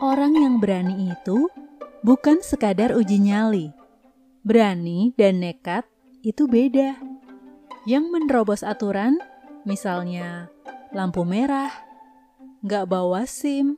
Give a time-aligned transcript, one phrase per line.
[0.00, 1.52] Orang yang berani itu
[2.00, 3.68] bukan sekadar uji nyali.
[4.40, 5.84] Berani dan nekat
[6.24, 6.96] itu beda.
[7.84, 9.20] Yang menerobos aturan,
[9.68, 10.48] misalnya
[10.96, 11.68] lampu merah,
[12.64, 13.76] nggak bawa SIM,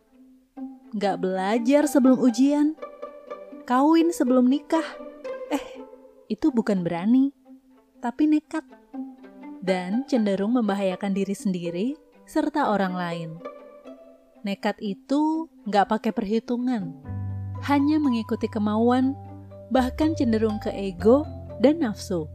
[0.95, 2.79] nggak belajar sebelum ujian,
[3.66, 4.86] kawin sebelum nikah.
[5.50, 5.82] Eh,
[6.30, 7.34] itu bukan berani,
[7.98, 8.62] tapi nekat.
[9.59, 11.98] Dan cenderung membahayakan diri sendiri
[12.30, 13.30] serta orang lain.
[14.42, 16.91] Nekat itu nggak pakai perhitungan,
[17.62, 19.14] hanya mengikuti kemauan,
[19.70, 21.23] bahkan cenderung ke ego
[21.62, 22.27] dan nafsu.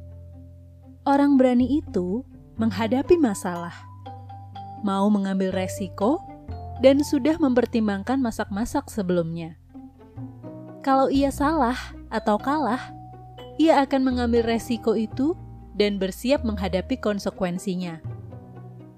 [1.04, 2.24] Orang berani itu
[2.56, 3.76] menghadapi masalah,
[4.88, 6.24] mau mengambil resiko,
[6.80, 9.60] dan sudah mempertimbangkan masak-masak sebelumnya.
[10.80, 11.76] Kalau ia salah
[12.08, 12.96] atau kalah,
[13.60, 15.36] ia akan mengambil resiko itu
[15.76, 18.00] dan bersiap menghadapi konsekuensinya.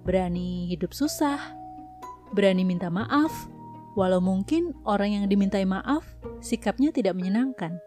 [0.06, 1.59] Berani hidup susah,
[2.34, 3.32] berani minta maaf,
[3.98, 6.06] walau mungkin orang yang dimintai maaf
[6.40, 7.78] sikapnya tidak menyenangkan.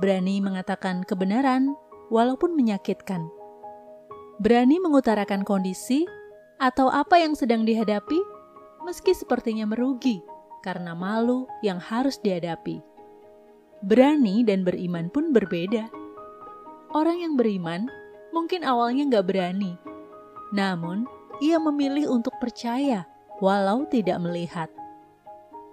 [0.00, 1.76] Berani mengatakan kebenaran,
[2.12, 3.28] walaupun menyakitkan.
[4.36, 6.04] Berani mengutarakan kondisi
[6.60, 8.20] atau apa yang sedang dihadapi,
[8.84, 10.20] meski sepertinya merugi
[10.60, 12.80] karena malu yang harus dihadapi.
[13.82, 15.90] Berani dan beriman pun berbeda.
[16.92, 17.88] Orang yang beriman
[18.30, 19.74] mungkin awalnya nggak berani,
[20.54, 21.08] namun
[21.42, 23.08] ia memilih untuk percaya
[23.42, 24.70] walau tidak melihat.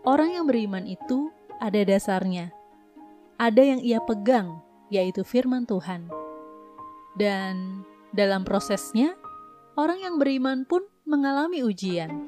[0.01, 1.29] Orang yang beriman itu
[1.61, 2.49] ada dasarnya.
[3.37, 4.57] Ada yang ia pegang,
[4.89, 6.09] yaitu firman Tuhan.
[7.13, 9.13] Dan dalam prosesnya,
[9.77, 12.25] orang yang beriman pun mengalami ujian.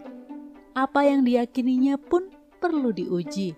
[0.77, 2.29] Apa yang diyakininya pun
[2.61, 3.57] perlu diuji.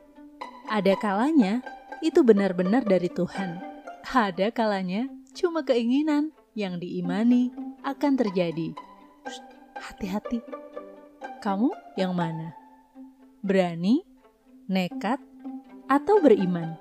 [0.71, 1.59] Ada kalanya
[1.99, 3.59] itu benar-benar dari Tuhan.
[4.07, 7.51] Ada kalanya cuma keinginan yang diimani
[7.83, 8.71] akan terjadi.
[9.77, 10.62] Hati-hati
[11.43, 12.55] kamu yang mana?
[13.43, 13.99] Berani,
[14.71, 15.19] nekat,
[15.91, 16.79] atau beriman?